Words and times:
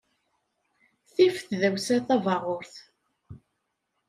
Tif 1.13 1.35
tdawsa 1.47 1.97
tabaɣurt. 2.07 2.75